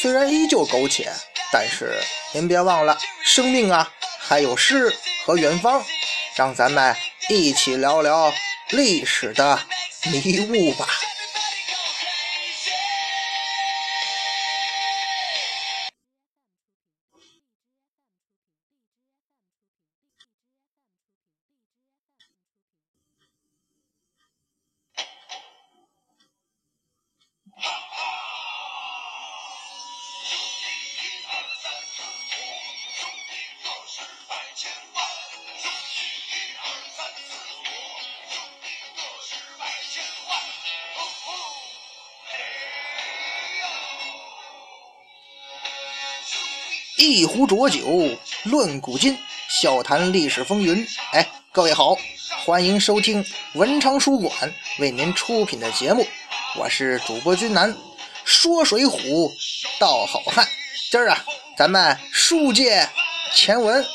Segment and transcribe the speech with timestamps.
[0.00, 1.10] 虽然依旧苟且，
[1.52, 2.00] 但是
[2.32, 3.90] 您别忘了，生命啊，
[4.20, 5.84] 还有诗和远方。
[6.36, 6.94] 让咱们
[7.28, 8.32] 一起聊聊
[8.70, 9.58] 历史的
[10.04, 10.86] 迷雾吧。
[46.98, 47.80] 一壶浊酒
[48.42, 49.16] 论古今，
[49.48, 50.84] 笑谈历史风云。
[51.12, 51.96] 哎，各位好，
[52.44, 56.04] 欢迎收听文昌书馆为您出品的节目，
[56.56, 57.72] 我是主播君南，
[58.24, 59.30] 说水浒
[59.78, 60.44] 道好汉。
[60.90, 61.24] 今儿啊，
[61.56, 62.88] 咱们书接
[63.32, 63.86] 前文。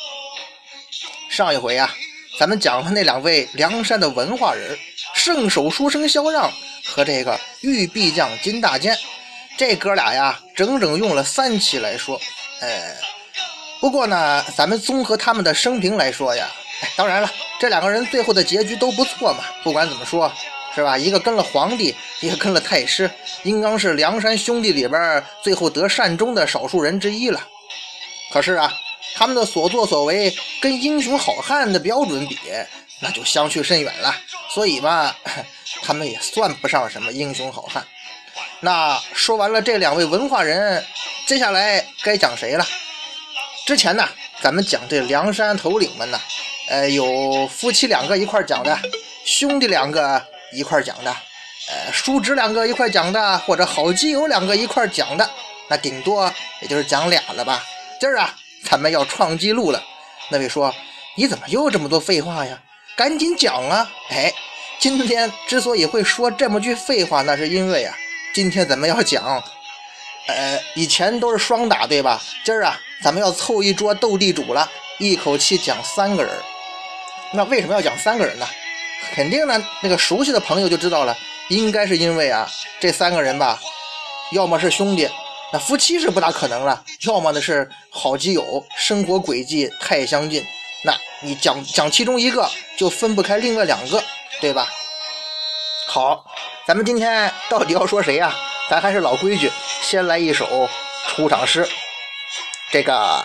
[1.30, 1.94] 上一回啊，
[2.40, 4.80] 咱们讲了那两位梁山的文化人，
[5.14, 6.50] 圣手书生萧让
[6.86, 8.98] 和这个玉臂将金大坚，
[9.58, 12.18] 这哥俩呀，整整用了三期来说。
[12.64, 12.96] 呃，
[13.82, 16.48] 不过呢，咱们综合他们的生平来说呀，
[16.96, 19.44] 当然了，这两个人最后的结局都不错嘛。
[19.66, 20.32] 不管怎么说，
[20.74, 20.98] 是吧？
[20.98, 23.12] 一个跟了皇帝，一个跟了太师，
[23.44, 27.46] 应当是梁山兄弟里边最后得善终的少数人之一了。
[28.32, 28.74] 可是啊，
[29.14, 32.40] 他们的所作所为跟英雄好汉的标准比，
[33.02, 34.16] 那就相去甚远了。
[34.54, 35.14] 所以嘛，
[35.84, 37.86] 他们也算不上什么英雄好汉。
[38.64, 40.82] 那说完了这两位文化人。
[41.28, 42.66] 接下来该讲谁了？
[43.66, 44.08] 之前呢，
[44.42, 46.20] 咱们讲这梁山头领们呢，
[46.70, 48.80] 呃，有夫妻两个一块讲的，
[49.26, 55.30] 兄弟两个一块讲的，呃，叔侄两个一块讲的，或者好基友两个一块讲的，
[55.68, 57.62] 那顶多也就是讲俩了吧。
[58.00, 59.84] 今儿啊，咱们要创纪录了。
[60.30, 60.74] 那位说
[61.16, 62.58] ：“你怎么又这么多废话呀？
[62.96, 64.32] 赶紧讲啊！”哎，
[64.80, 67.96] 今天之所以会说这么句废话，那是因为啊，
[68.34, 69.44] 今天咱们要讲。
[70.26, 72.20] 呃，以前都是双打，对吧？
[72.44, 74.68] 今儿啊，咱们要凑一桌斗地主了，
[74.98, 76.34] 一口气讲三个人。
[77.34, 78.48] 那为什么要讲三个人呢？
[79.14, 81.16] 肯定呢，那个熟悉的朋友就知道了，
[81.50, 82.50] 应该是因为啊，
[82.80, 83.60] 这三个人吧，
[84.32, 85.08] 要么是兄弟，
[85.52, 90.44] 那夫妻是不大可能了；要么呢是好基友，生活轨迹太相近。
[90.86, 94.02] 那你讲讲其中一个，就分不开另外两个，
[94.40, 94.68] 对吧？
[95.94, 96.26] 好，
[96.66, 98.36] 咱们今天到底要说谁呀？
[98.68, 99.52] 咱还是老规矩，
[99.84, 100.68] 先来一首
[101.08, 101.70] 出场诗。
[102.72, 103.24] 这个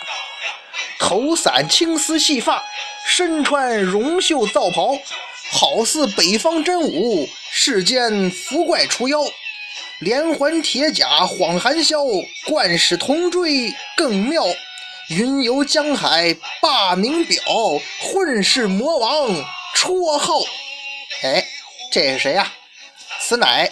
[0.98, 2.62] 头散青丝细发，
[3.06, 4.98] 身穿绒袖皂袍，
[5.50, 9.20] 好似北方真武，世间伏怪除妖。
[10.00, 12.00] 连环铁甲晃寒宵，
[12.44, 14.44] 冠使铜锥更妙。
[15.08, 17.42] 云游江海霸名表，
[18.02, 19.30] 混世魔王
[19.74, 20.34] 绰号。
[21.22, 21.42] 哎，
[21.90, 22.52] 这是谁呀？
[23.28, 23.70] 此乃。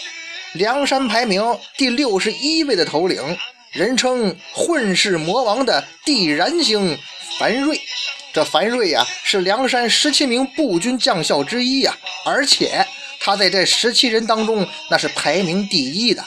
[0.53, 1.43] 梁山排名
[1.79, 3.39] 第六十一位的头领，
[3.73, 6.99] 人称混世魔王的地燃星
[7.39, 7.81] 樊瑞。
[8.35, 11.97] 这樊瑞呀，是梁山十七名步军将校之一呀，
[12.27, 12.87] 而且
[13.19, 16.23] 他在这十七人当中，那是排名第一的。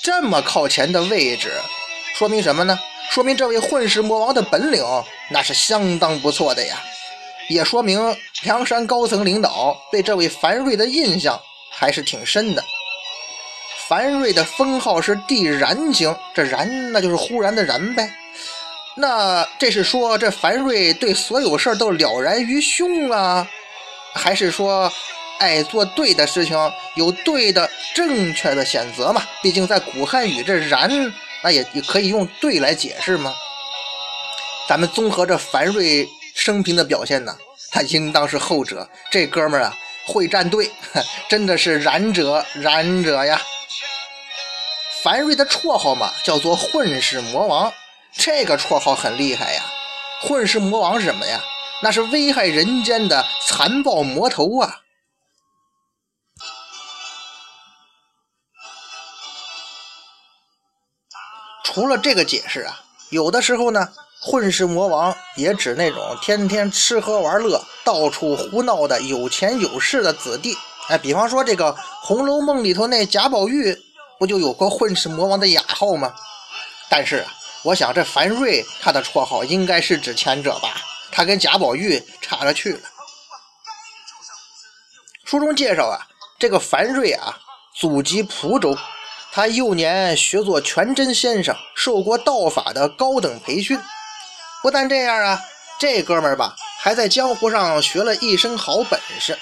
[0.00, 1.50] 这么靠前的位置，
[2.16, 2.78] 说明什么呢？
[3.10, 4.80] 说明这位混世魔王的本领
[5.28, 6.80] 那是相当不错的呀，
[7.48, 11.40] 也说明梁山高层领导对这位樊瑞的印象
[11.76, 12.64] 还是挺深的。
[13.88, 18.10] 樊瑞的封号是地燃星，这燃那就是忽然的燃呗。
[18.96, 23.46] 那这是说这樊瑞对所有事儿都了然于胸啊，
[24.14, 24.90] 还是说
[25.38, 26.56] 爱做对的事情，
[26.94, 29.22] 有对的正确的选择嘛？
[29.42, 31.12] 毕竟在古汉语，这燃
[31.42, 33.34] 那也也可以用对来解释吗？
[34.66, 37.36] 咱们综合这樊瑞生平的表现呢，
[37.70, 38.88] 他应当是后者。
[39.10, 40.70] 这哥们儿啊，会战队，
[41.28, 43.40] 真的是燃者燃者呀。
[45.02, 47.72] 樊瑞的绰号嘛，叫做混世魔王。
[48.16, 49.62] 这个绰号很厉害呀。
[50.22, 51.40] 混世魔王是什么呀？
[51.82, 54.80] 那是危害人间的残暴魔头啊！
[61.64, 62.80] 除了这个解释啊，
[63.10, 63.92] 有的时候呢，
[64.26, 70.56] 混世魔王也指那种天天吃喝玩乐、到处胡闹的有钱有势的子弟。
[70.88, 73.78] 哎，比方说这个《红楼梦》里头那贾宝玉，
[74.18, 76.14] 不就有过混世魔王的雅号吗？
[76.88, 77.26] 但是啊，
[77.64, 80.74] 我想这樊瑞他的绰号应该是指前者吧？
[81.12, 82.80] 他跟贾宝玉差着去了。
[85.26, 86.00] 书中介绍啊，
[86.38, 87.36] 这个樊瑞啊，
[87.76, 88.74] 祖籍蒲州，
[89.32, 93.78] 他幼年学做全真先生，受过道法的高等培训。
[94.64, 95.38] 不但这样啊，
[95.78, 99.38] 这哥们儿吧，还在江湖上学了一身好本事。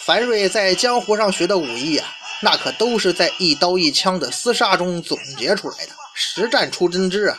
[0.00, 2.06] 樊瑞在江湖上学的武艺啊，
[2.42, 7.38] 那可都是在一刀一枪的厮杀中总结出来的，实战出真知啊，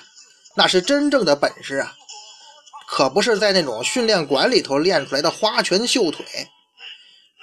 [0.56, 1.94] 那是真正的本事啊，
[2.88, 6.26] 可不是在那种训练馆里头练出来的花拳绣腿。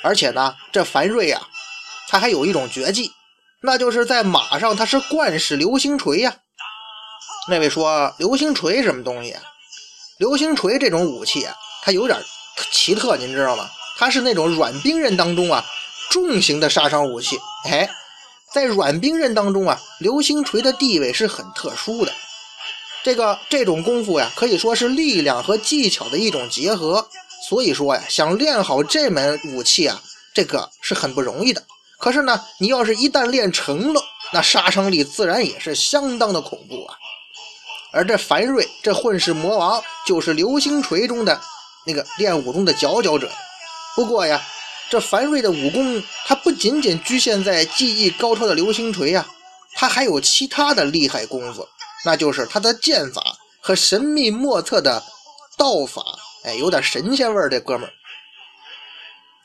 [0.02, 1.46] 而且呢，这樊瑞啊，
[2.08, 3.12] 他还有一种绝技，
[3.62, 6.38] 那就是在马上他是惯使流星锤呀。
[7.48, 9.40] 那位说流星锤什么东西啊？
[10.18, 12.18] 流星锤这种武器啊，它有点
[12.72, 13.68] 奇特，您知道吗？
[13.98, 15.62] 它是那种软兵刃当中啊
[16.10, 17.38] 重型的杀伤武器。
[17.66, 17.88] 哎，
[18.54, 22.12] 在软兵刃当中啊，流星锤的地位是很特殊的。
[23.04, 27.06] 这个这种功夫呀，可以说是力量和技巧的一种结合。
[27.48, 30.00] 所以说呀，想练好这门武器啊，
[30.32, 31.62] 这个是很不容易的。
[31.98, 34.02] 可是呢，你要是一旦练成了，
[34.32, 36.96] 那杀伤力自然也是相当的恐怖啊。
[37.96, 41.40] 而这樊瑞，这混世魔王，就是流星锤中的
[41.86, 43.30] 那个练武中的佼佼者。
[43.94, 44.40] 不过呀，
[44.90, 49.26] 这樊瑞的武功，他不仅仅局限在技艺高超的流星锤呀，
[49.74, 51.66] 他还有其他的厉害功夫，
[52.04, 53.22] 那就是他的剑法
[53.60, 55.02] 和神秘莫测的
[55.56, 56.02] 道法。
[56.44, 57.92] 哎，有点神仙味儿，这哥们儿。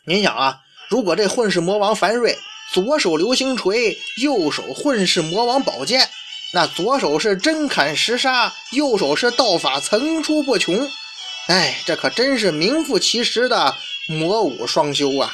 [0.06, 0.60] 您想啊，
[0.90, 2.38] 如果这混世魔王樊瑞
[2.74, 6.10] 左手流星锤，右手混世魔王宝剑，
[6.54, 10.90] 那左手是真砍实杀，右手是道法层出不穷。
[11.48, 13.78] 哎，这可真是名副其实的。
[14.08, 15.32] 魔武双修啊，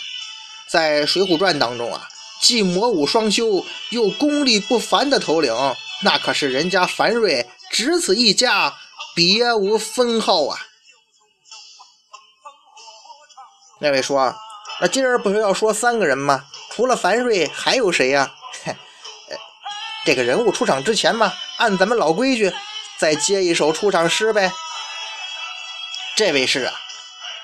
[0.68, 2.08] 在《水浒传》当中啊，
[2.42, 5.56] 既魔武双修又功力不凡的头领，
[6.04, 8.76] 那可是人家樊瑞只此一家，
[9.16, 10.60] 别无分号啊。
[13.80, 14.36] 那位说，
[14.82, 16.46] 那今儿不是要说三个人吗？
[16.70, 18.32] 除了樊瑞，还有谁呀？
[20.08, 22.50] 这个人物出场之前嘛，按咱们老规矩，
[22.98, 24.54] 再接一首出场诗呗。
[26.16, 26.74] 这位是啊。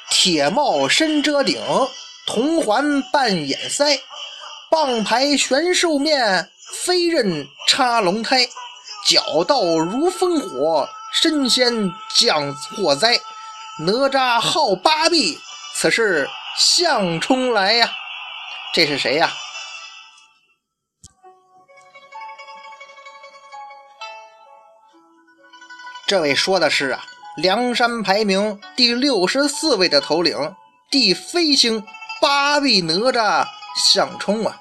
[0.09, 1.61] 铁帽深遮顶，
[2.25, 3.99] 铜环半掩腮，
[4.69, 6.49] 棒牌悬兽面，
[6.85, 8.47] 飞刃插龙胎，
[9.05, 13.19] 脚道如烽火，身先降祸灾。
[13.79, 15.37] 哪吒号八臂，
[15.75, 17.91] 此事向冲来呀！
[18.73, 19.33] 这是谁呀？
[26.13, 27.03] 这位说的是啊。
[27.37, 30.37] 梁山排名第六十四位的头领，
[30.91, 31.83] 地飞星
[32.21, 33.43] 八臂哪吒
[33.75, 34.55] 项冲啊，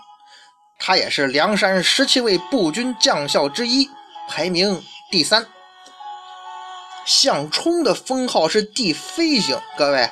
[0.79, 3.87] 他也是梁山十七位步军将校之一，
[4.31, 5.47] 排名第三。
[7.05, 10.11] 项冲的封号是地飞星，各位，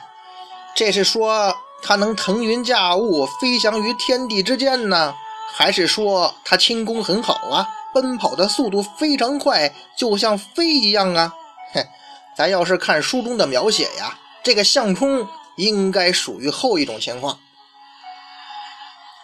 [0.76, 5.14] 这是说他能腾云驾雾，飞翔于天地之间呢，
[5.54, 11.32] 还是说他轻功很好啊，奔跑的速度非常快，就像飞一样啊？
[11.72, 11.86] 嘿。
[12.36, 17.38] 咱要是看书中的描写呀，这个项冲应该属于后一种情况。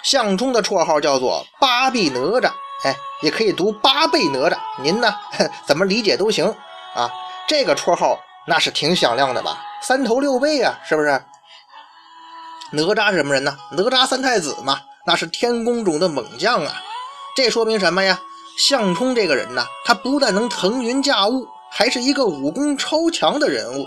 [0.03, 2.53] 项冲的绰号叫做八臂哪吒，
[2.85, 5.15] 哎，也可以读八倍哪吒，您呢
[5.67, 6.47] 怎么理解都行
[6.95, 7.11] 啊。
[7.49, 9.65] 这个绰号那是挺响亮的吧？
[9.81, 11.09] 三头六臂啊，是不是？
[12.73, 13.57] 哪吒是什么人呢？
[13.73, 16.83] 哪吒三太子嘛，那是天宫中的猛将啊。
[17.35, 18.21] 这说明什么呀？
[18.59, 21.49] 项冲这个人呢，他不但能腾云驾雾。
[21.76, 23.87] 还是一个武功超强的人物，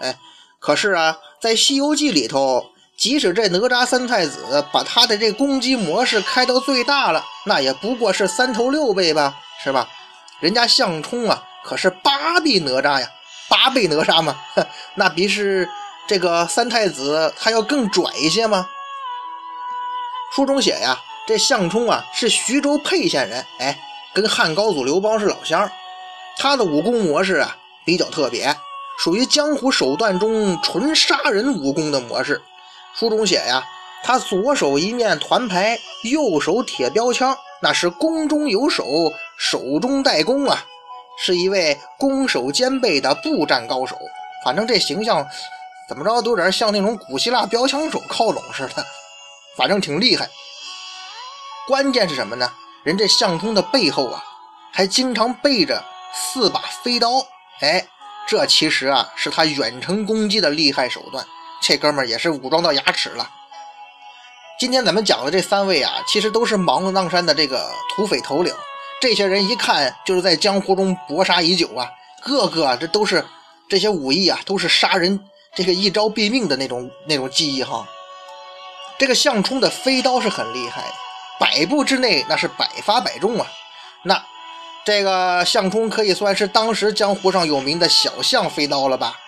[0.00, 0.16] 哎，
[0.60, 9.88] 可是啊，在《西游记》里头，即使这哪吒三太子把他的这攻击模式开到最大了，那也不过是三头六臂吧，是吧？
[10.38, 13.10] 人家项冲啊，可是八臂哪吒呀，
[13.48, 14.36] 八倍哪吒嘛，
[14.94, 15.68] 那比是
[16.06, 18.68] 这个三太子他要更拽一些吗？
[20.32, 20.96] 书中写呀，
[21.26, 23.76] 这项冲啊是徐州沛县人，哎，
[24.12, 25.68] 跟汉高祖刘邦是老乡。
[26.38, 28.56] 他的武功模式啊比较特别，
[28.98, 32.42] 属于江湖手段中纯杀人武功的模式。
[32.94, 33.64] 书中写呀，
[34.02, 38.84] 他左手一面团牌，右手铁标枪，那是攻中有守，
[39.38, 40.64] 守中带攻啊，
[41.18, 43.96] 是一位攻守兼备的步战高手。
[44.44, 45.26] 反正这形象
[45.88, 48.84] 怎么着都有点像那种古希腊标枪手靠拢似的，
[49.56, 50.28] 反正挺厉害。
[51.66, 52.50] 关键是什么呢？
[52.82, 54.22] 人这项冲的背后啊，
[54.72, 55.82] 还经常背着。
[56.14, 57.08] 四把飞刀，
[57.60, 57.84] 哎，
[58.28, 61.26] 这其实啊是他远程攻击的厉害手段。
[61.60, 63.28] 这哥们儿也是武装到牙齿了。
[64.58, 68.54] 今天咱们讲的这三位啊，其实都是芒砀山的这个土匪头领。
[69.00, 71.90] 这些人一看就是在江湖中搏杀已久啊，
[72.22, 73.24] 个个这都是
[73.68, 75.18] 这些武艺啊，都是杀人
[75.54, 77.86] 这个一招毙命的那种那种技艺哈。
[78.96, 80.84] 这个项冲的飞刀是很厉害，
[81.40, 83.46] 百步之内那是百发百中啊。
[84.04, 84.24] 那
[84.84, 89.18] 这个项冲可以算是当时江湖上有名的小项飞刀了吧？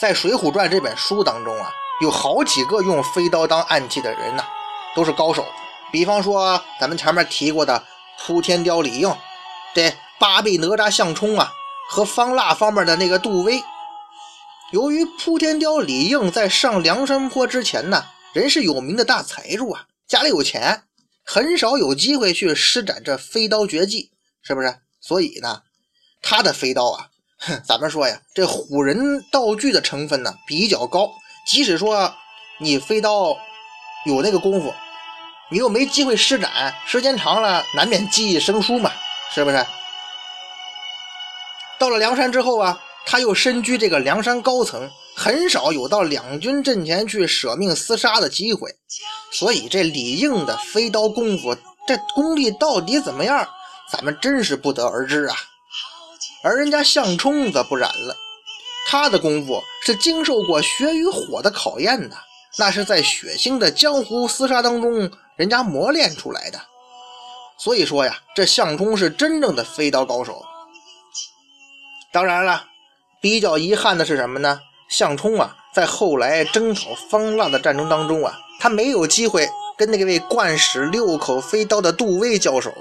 [0.00, 4.44] 在《水浒传》这本书当中啊，有好几个用飞刀当暗器的人呐，
[4.96, 5.46] 都是高手。
[5.92, 7.82] 比方说咱们前面提过的
[8.18, 9.16] 扑天雕李应，
[9.72, 11.52] 这八臂哪吒项冲啊，
[11.88, 13.62] 和方腊方面的那个杜威。
[14.72, 20.82] 由于扑天雕李应在上梁山坡之前呢，人是有名的大财主啊，家里有钱，
[21.26, 24.76] 很少有机会去施展这飞刀绝技，是不是？
[25.00, 25.62] 所以呢，
[26.22, 27.08] 他的飞刀啊。
[27.38, 28.96] 哼，咱们说呀，这唬人
[29.30, 31.10] 道具的成分呢比较高。
[31.46, 32.14] 即使说
[32.60, 33.36] 你飞刀
[34.06, 34.72] 有那个功夫，
[35.50, 38.92] 你又没机会施展，时间长了难免技艺生疏嘛，
[39.34, 39.66] 是不是？
[41.78, 48.70] 到了梁山之后啊，他又身居这个梁山高层，很少有到两军阵前去舍命厮杀的机会。
[49.32, 51.56] 所以这李应的飞刀功夫，
[51.86, 53.48] 这功力到底怎么样，
[53.90, 55.36] 咱们真是不得而知啊。
[56.42, 58.14] 而人家项冲则不然了，
[58.88, 62.16] 他的功夫是经受过血与火的考验的，
[62.58, 66.60] 那是在血腥的江湖厮杀当中，人家磨练出来的。
[67.58, 70.44] 所以说呀，这项冲是真正的飞刀高手。
[72.12, 72.66] 当然了，
[73.20, 74.60] 比较遗憾的是什么呢？
[74.88, 82.72] 项冲啊，在后来征讨方腊的战争当中啊，他没有机会跟那位惯使六口飞刀的杜威交手，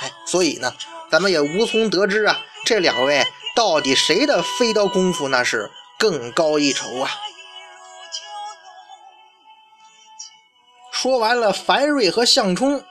[0.00, 0.72] 哎，所以呢，
[1.10, 2.38] 咱们也无从得知啊。
[2.64, 7.10] 这两位到底谁的飞刀功夫那是更高一筹啊？
[10.92, 12.82] 说完了樊瑞和项冲，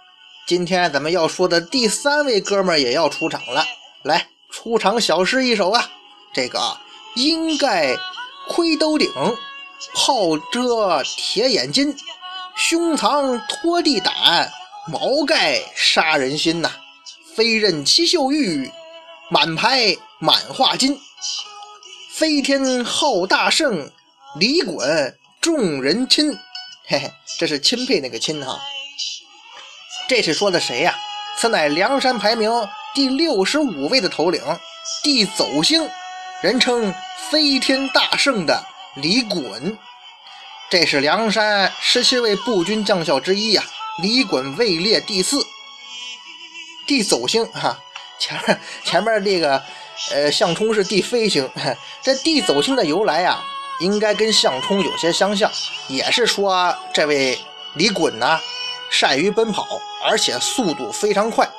[0.47, 3.65] 今天咱们要说的第三位哥们儿也要出场了，
[4.03, 5.89] 来出场小诗一首啊！
[6.33, 6.59] 这个
[7.15, 7.97] 应盖
[8.49, 9.11] 盔兜顶，
[9.93, 11.95] 炮遮铁眼金，
[12.55, 14.51] 胸藏拖地胆，
[14.91, 16.71] 毛盖杀人心呐！
[17.35, 18.71] 飞刃七秀玉。
[19.29, 20.97] 满牌满画金，
[22.13, 23.91] 飞天号大圣，
[24.39, 26.31] 李衮众人亲。
[26.87, 28.57] 嘿嘿，这是钦佩那个钦哈。
[30.07, 30.95] 这是说的谁呀？
[31.37, 32.49] 此乃梁山排名
[32.95, 34.41] 第六十五位的头领，
[35.03, 35.87] 地走星，
[36.39, 36.93] 人称
[37.31, 38.63] 飞天大圣的
[38.95, 39.75] 李衮。
[40.69, 43.63] 这是梁山十七位步军将校之一呀。
[44.03, 45.43] 李衮位列第四，
[46.85, 47.79] 地走星哈。
[48.19, 49.63] 前面前面这个，
[50.11, 51.49] 呃，项冲是地飞星，
[52.03, 53.43] 这地走星的由来啊，
[53.79, 55.51] 应该跟项冲有些相像，
[55.87, 57.39] 也是说这位
[57.73, 58.39] 李衮呢，
[58.91, 59.65] 善于奔跑，
[60.03, 61.49] 而且速度非常快。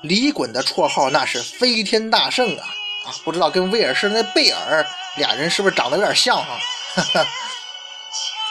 [0.00, 2.64] 李衮的绰号那是飞天大圣啊
[3.04, 6.58] 啊，不知道跟威尔士那贝尔俩人是不是长得有点像哈？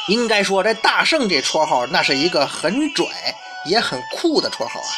[0.08, 3.06] 应该说这大圣这绰号那是一个很拽
[3.66, 4.92] 也很酷的绰号啊。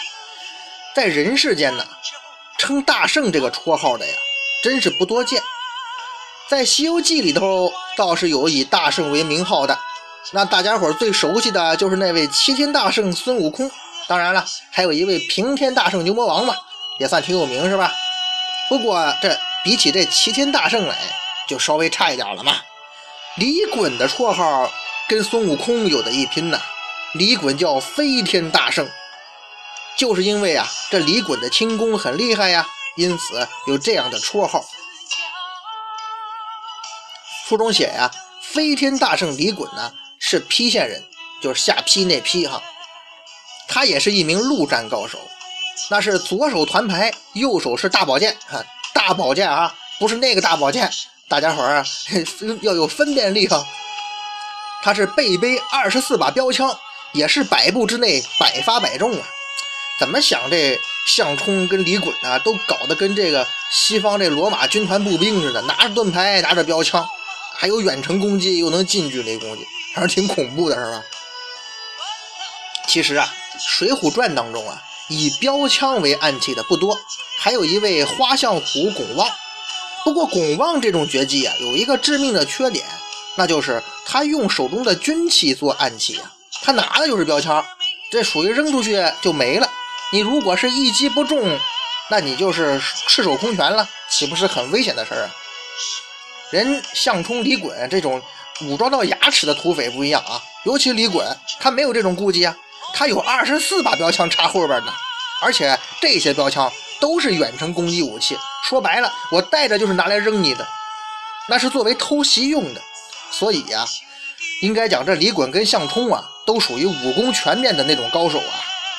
[0.95, 1.85] 在人世间呢，
[2.57, 4.13] 称大圣这个绰号的呀，
[4.63, 5.41] 真是不多见。
[6.49, 9.77] 在《西游记》里头倒是有以大圣为名号的，
[10.31, 13.69] 那大家伙最熟悉的就是那位齐天大圣孙悟空。
[14.07, 16.55] 当然了，还有一位平天大圣牛魔王嘛，
[16.99, 17.91] 也算挺有名是吧？
[18.71, 20.97] 不过这比起这齐天大圣来，
[21.45, 22.61] 就稍微差一点了嘛。
[23.35, 24.71] 李衮的绰号
[25.09, 26.57] 跟孙悟空有的一拼呢，
[27.13, 28.89] 李衮叫飞天大圣。
[29.97, 34.63] 就是因为啊，这李衮的轻功很厉害呀，因此有这样的绰号。
[37.45, 38.09] 书中写呀，
[38.41, 41.03] 飞天大圣李衮呢是邳县人，
[41.41, 42.63] 就是下邳那邳哈。
[43.67, 45.19] 他也是一名陆战高手，
[45.89, 50.89] 那是左手团牌，右手是大宝剑哈，大宝剑啊，不是那个大宝剑，
[51.27, 51.83] 大家伙儿
[52.61, 53.65] 要有分辨力啊。
[54.83, 56.75] 他是背背二十四把标枪，
[57.11, 59.27] 也是百步之内百发百中啊。
[59.99, 67.07] 怎么想这项冲跟李衮呢，都搞得跟这个西方这罗马军团步兵似的，拿着盾牌，拿着标枪，
[67.53, 71.03] 还有远程攻击，又能近距离攻击，还是挺恐怖的，是吧？
[72.87, 73.31] 其实啊，
[73.63, 76.97] 《水浒传》当中啊，以标枪为暗器的不多，
[77.37, 79.29] 还有一位花象虎巩旺。
[80.03, 82.85] 不过巩旺这种绝技啊，有一个致命的缺点，
[83.35, 87.63] 那就是他用手中的军器做暗器啊，他拿的就是标枪，
[88.09, 89.69] 这属于扔出去就没了。
[90.11, 91.59] 你如果是一击不中，
[92.09, 95.31] 那你就是赤手空拳了，岂不是很危险的事儿啊？
[96.51, 98.21] 人项冲、李衮这种
[98.61, 101.23] 武装到牙齿的土匪不一样啊，尤其李衮，
[101.59, 102.57] 他没有这种顾忌啊，
[102.93, 104.93] 他有二十四把标枪插后边呢，
[105.41, 110.67] 而且这些标枪都是远程攻击武器，说白了，我带着就是拿来扔你的，
[111.47, 112.81] 那是作为偷袭用的，
[113.31, 113.85] 所以呀，
[114.61, 118.53] 应该讲这李衮跟项冲啊，都属于武功全面的那种高手啊。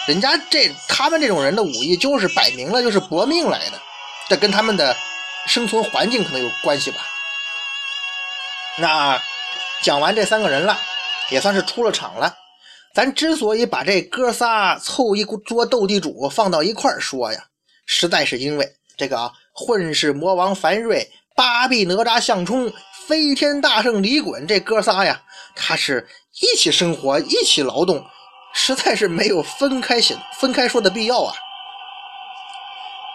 [0.08, 3.80] 人家这他们这种人的武艺就是摆明了就是搏命来的，
[4.28, 4.96] 这跟他们的
[5.46, 6.98] 生存环境可能有关系吧。
[8.78, 9.20] 那
[9.82, 10.76] 讲完这三个人了，
[11.30, 12.34] 也算是出了场了。
[12.94, 17.44] 咱之所以把这哥仨凑一桌斗地主放到一块说呀，
[17.86, 22.72] 实在是因为这个混世魔王樊瑞、八臂哪吒项冲、
[23.06, 25.22] 飞天大圣李衮这哥仨呀，
[25.56, 26.06] 他是
[26.40, 28.04] 一起生活，一起劳动。
[28.54, 31.34] 实在是没有分开写、分开说的必要啊！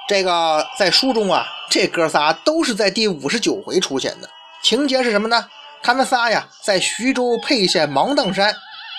[0.08, 4.28] 这个在书中啊，这哥仨都是在第五十九回出现的。
[4.64, 5.48] 情节是什么呢？
[5.84, 8.52] 他们仨呀，在徐州沛县芒砀山，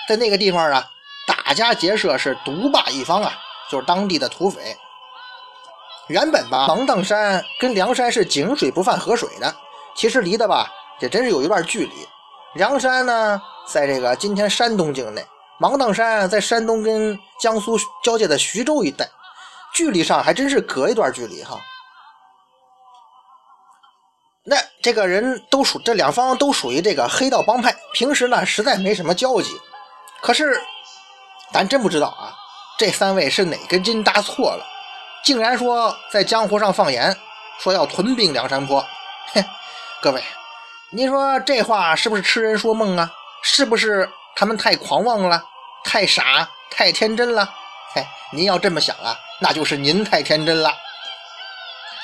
[0.08, 0.90] 在那个地方啊，
[1.26, 3.30] 打家劫舍是独霸一方啊，
[3.70, 4.74] 就是当地的土匪。
[6.06, 9.54] 原本吧，芒砀山跟梁山是井水不犯河水的，
[9.94, 11.92] 其实离得吧，也真是有一段距离。
[12.54, 15.22] 梁山呢，在这个今天山东境内。
[15.60, 19.06] 芒砀山在山东跟江苏交界的徐州一带，
[19.74, 21.60] 距离上还真是隔一段距离哈。
[24.44, 29.50] 那这个人都属这两方都属于这个黑道帮派，平时呢实在没什么交集。
[30.20, 30.60] 可是
[31.52, 32.34] 咱真不知道啊，
[32.78, 34.66] 这三位是哪根筋搭错了，
[35.24, 37.16] 竟然说在江湖上放言
[37.58, 38.84] 说要屯并梁山泊。
[39.34, 39.44] 哼，
[40.00, 40.22] 各位，
[40.90, 43.10] 您说这话是不是痴人说梦啊？
[43.42, 44.10] 是不是？
[44.34, 45.42] 他们太狂妄了，
[45.82, 47.52] 太傻，太天真了。
[47.92, 50.72] 嘿，您要这么想啊，那就是您太天真了。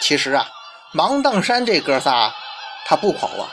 [0.00, 0.48] 其实啊，
[0.90, 2.34] 芒砀山这哥仨
[2.86, 3.48] 他不狂妄，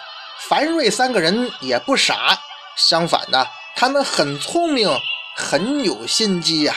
[0.50, 2.40] 樊瑞三个人也不傻，
[2.76, 4.90] 相反的，他们很聪明，
[5.36, 6.76] 很有心机呀。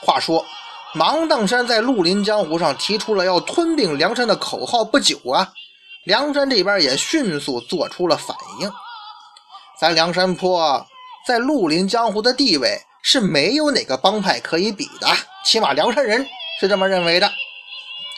[0.00, 0.44] 话说，
[0.94, 5.52] 芒砀山在绿林江湖上提出了要吞并梁山的口号不久啊，
[6.04, 8.72] 梁山这边也迅速做出了反应。
[9.78, 10.86] 咱梁山泊
[11.26, 15.06] 在绿林江湖的地位是没有哪个帮派可以比的，
[15.44, 16.26] 起码梁山人
[16.60, 17.30] 是这么认为的，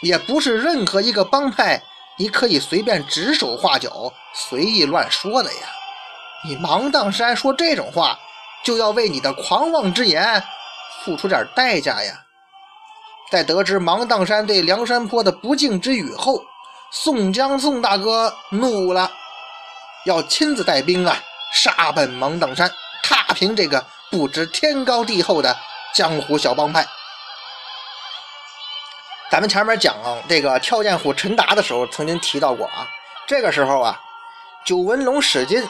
[0.02, 1.82] 也不是任何一个帮派
[2.18, 5.60] 你可以随便指手画脚、随意乱说的呀。
[6.42, 8.18] 你芒砀山说这种话，
[8.64, 10.42] 就要为你的狂妄之言
[11.04, 12.24] 付出点代价呀。
[13.30, 16.42] 在得知芒砀山对梁山泊的不敬之语后，
[16.90, 19.10] 宋江宋大哥怒了，
[20.04, 21.16] 要亲自带兵啊！
[21.52, 22.70] 杀奔芒砀山，
[23.02, 25.56] 踏平这个不知天高地厚的
[25.94, 26.86] 江湖小帮派。
[29.30, 29.94] 咱们前面讲
[30.28, 32.88] 这个跳涧虎陈达的时候，曾经提到过啊。
[33.26, 34.00] 这个时候啊，
[34.64, 35.62] 九纹龙史进，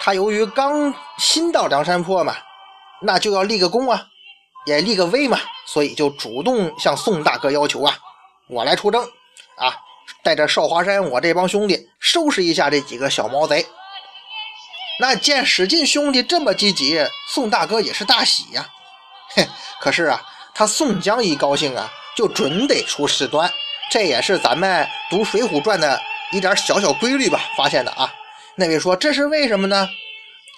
[0.00, 2.36] 他由于刚新到梁山泊嘛，
[3.02, 4.06] 那就要立个功啊，
[4.64, 7.98] 也立个威嘛，所以就主动向宋大哥要求啊，
[8.48, 9.02] 我来出征
[9.56, 9.74] 啊，
[10.22, 13.66] 带着少华山我这帮兄弟收拾一下这几个小毛贼。
[15.00, 18.66] 那见史进兄弟这么积极，宋大哥也是大喜呀。
[19.30, 19.46] 嘿，
[19.80, 20.20] 可是啊，
[20.54, 23.48] 他宋江一高兴啊，就准得出事端。
[23.90, 26.00] 这也是咱们读《水浒传》的
[26.32, 28.12] 一点小小规律吧，发现的啊。
[28.60, 29.88] 那位说这是为什么呢？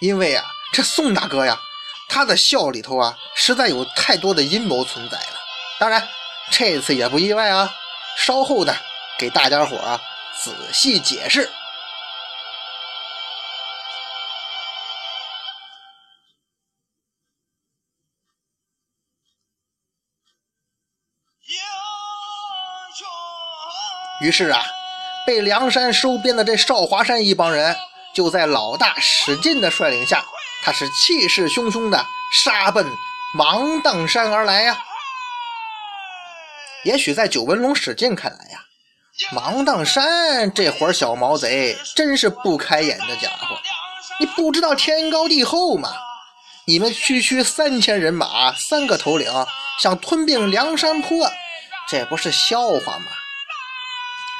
[0.01, 1.61] 因为啊，这宋大哥呀，
[2.09, 5.39] 他的笑里头啊，实在有太多的阴谋存在了。
[5.79, 6.09] 当然，
[6.51, 7.71] 这次也不意外啊。
[8.17, 8.75] 稍后呢，
[9.19, 10.01] 给大家伙啊
[10.43, 11.47] 仔细解释。
[24.23, 24.63] 于是啊，
[25.27, 27.77] 被梁山收编的这少华山一帮人，
[28.15, 30.25] 就在老大史进的率领下，
[30.65, 32.85] 他是气势汹汹的杀奔
[33.35, 34.79] 芒砀山而来呀。
[36.85, 38.65] 也许在九纹龙史进看来呀，
[39.33, 43.57] 芒砀山这伙小毛贼真是不开眼的家伙，
[44.19, 45.93] 你不知道天高地厚吗？
[46.67, 49.31] 你们区区三千人马，三个头领，
[49.79, 51.31] 想吞并梁山坡，
[51.89, 53.07] 这不是笑话吗？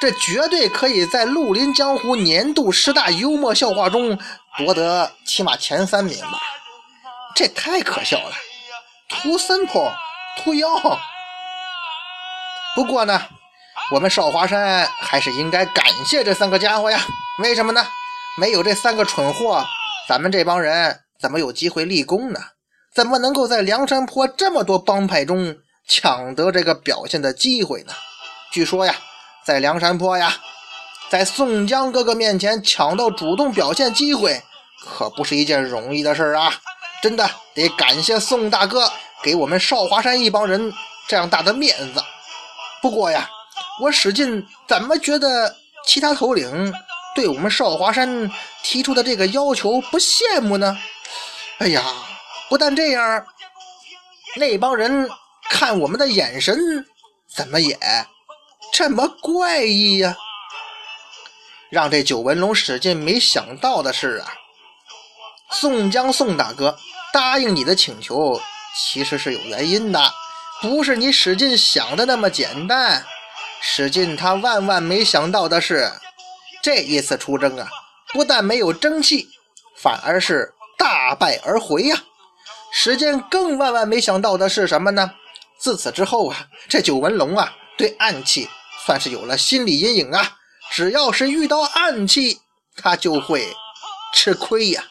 [0.01, 4.19] 这绝对可以在绿林江湖年度十大幽默笑话中
[4.57, 6.41] 夺得起码前三名吧！
[7.35, 8.33] 这太可笑了
[9.09, 10.99] ，too simple，too young。
[12.75, 13.21] 不过呢，
[13.93, 17.05] 我们少华山还是应该感谢这三个家伙呀。
[17.39, 17.87] 为什么呢？
[18.39, 19.67] 没有这三个蠢货，
[20.09, 22.41] 咱们这帮人怎么有机会立功呢？
[22.95, 27.93] 怎么能够在梁山泊这么多帮派中抢得这个表现的机会呢？
[28.51, 28.95] 据说呀，
[29.45, 30.37] 在梁山坡呀，
[31.09, 34.43] 在宋江哥哥面前抢到主动表现机会，
[34.81, 36.53] 可不是一件容易的事啊！
[37.03, 38.91] 真的得感谢宋大哥
[39.23, 40.73] 给我们少华山一帮人
[41.09, 42.03] 这样大的面子。
[42.83, 43.29] 不过呀，
[43.83, 46.73] 我史进怎么觉得其他头领
[47.15, 48.31] 对我们少华山
[48.63, 50.79] 提出的这个要求不羡慕呢？
[51.59, 51.83] 哎呀，
[52.49, 53.27] 不但这样，
[54.37, 55.09] 那帮人。
[55.53, 56.57] 看我们的眼神
[57.27, 57.77] 怎么也
[58.73, 60.17] 这么怪异呀？
[61.71, 64.33] 让这九纹龙史进没想到的是啊，
[65.51, 66.79] 宋江宋大哥
[67.13, 68.41] 答应你的请求
[68.77, 70.13] 其实是有原因的，
[70.61, 73.05] 不是你史进想的那么简单。
[73.61, 75.93] 史进他万万没想到的是，
[76.63, 77.69] 这一次出征啊，
[78.13, 79.29] 不但没有争气，
[79.77, 82.03] 反而是大败而回呀。
[82.73, 85.13] 史进更万万没想到的是什么呢？
[85.59, 88.49] 自此之后啊，这九纹龙啊，对暗器
[88.91, 90.39] 算是有了心理阴影啊。
[90.73, 92.41] 只要是遇到暗器，
[92.75, 93.47] 他就会
[94.13, 94.83] 吃亏呀。